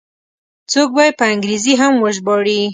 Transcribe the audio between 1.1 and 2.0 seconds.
په انګریزي هم